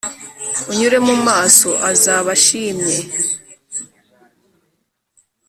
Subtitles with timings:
[0.71, 2.97] unyure mu maso azaba ashimye